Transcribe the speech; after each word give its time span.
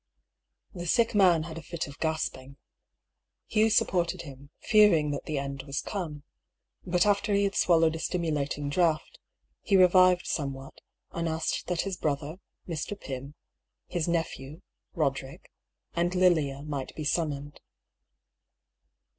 The 0.73 0.87
sick 0.87 1.13
man 1.13 1.43
had 1.43 1.59
a 1.59 1.61
fit 1.61 1.85
of 1.85 1.99
gasping. 1.99 2.57
Hugh 3.45 3.69
support 3.69 4.15
ed 4.15 4.23
him, 4.23 4.49
fearing 4.57 5.11
that 5.11 5.25
the 5.25 5.37
end 5.37 5.61
was 5.61 5.79
come. 5.79 6.23
But 6.83 7.05
after 7.05 7.35
he 7.35 7.43
had 7.43 7.53
swallowed 7.53 7.95
a 7.95 7.99
stimulating 7.99 8.67
draught, 8.67 9.19
he 9.61 9.77
revived 9.77 10.25
some 10.25 10.53
what, 10.53 10.81
and 11.11 11.29
asked 11.29 11.67
that 11.67 11.81
his 11.81 11.97
brother, 11.97 12.37
Mr. 12.67 12.99
Pym, 12.99 13.35
his 13.85 14.07
nephew, 14.07 14.63
Roderick, 14.95 15.51
and 15.93 16.15
Lilia 16.15 16.63
might 16.63 16.95
be 16.95 17.03
summoned. 17.03 17.61